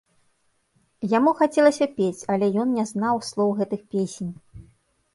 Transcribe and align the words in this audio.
Яму 1.17 1.31
хацелася 1.43 1.85
пець, 1.99 2.21
але 2.35 2.51
ён 2.65 2.75
не 2.81 2.89
знаў 2.95 3.23
слоў 3.31 3.49
гэтых 3.63 3.81
песень. 3.97 4.31